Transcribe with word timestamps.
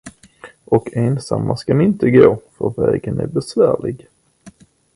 Och 0.65 0.93
ensamma 0.93 1.57
ska 1.57 1.73
ni 1.73 1.83
inte 1.83 2.11
gå, 2.11 2.39
för 2.57 2.73
vägen 2.77 3.19
är 3.19 3.27
besvärlig. 3.27 4.07